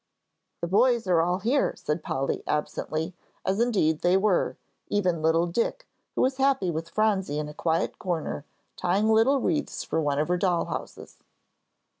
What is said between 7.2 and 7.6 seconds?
in a